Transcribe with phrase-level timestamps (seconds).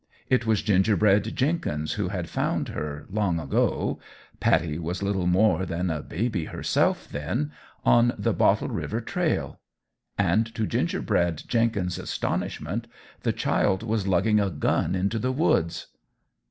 [0.31, 3.99] It was Gingerbread Jenkins who had found her, long ago
[4.39, 7.51] Pattie was little more than a baby herself, then
[7.85, 9.59] on the Bottle River Trail;
[10.17, 12.87] and to Gingerbread Jenkins' astonishment
[13.21, 15.85] the child was lugging a gun into the woods.